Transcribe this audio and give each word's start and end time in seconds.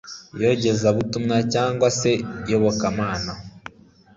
iyogezabutumwa 0.37 1.37
cyangwa 1.53 1.87
se 1.99 2.11
iyobokamana 2.47 3.31